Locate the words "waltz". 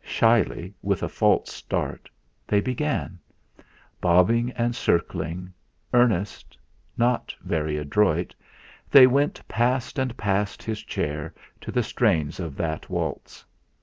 12.88-13.44